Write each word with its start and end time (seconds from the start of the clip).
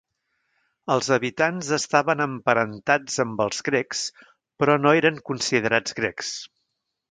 Els 0.93 1.09
habitants 1.17 1.69
estaven 1.77 2.25
emparentats 2.25 3.19
amb 3.25 3.45
els 3.47 3.61
grecs 3.69 4.03
però 4.63 4.81
no 4.87 4.97
eren 5.03 5.23
considerats 5.31 5.99
grecs. 6.03 6.35